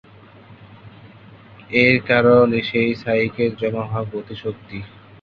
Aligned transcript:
এর 1.77 1.95
কারণ 2.09 2.47
সেই 2.69 2.91
সাইকেলে 2.95 3.55
জমা 3.59 3.83
হওয়া 3.85 4.09
গতি 4.11 4.35
শক্তি। 4.43 4.77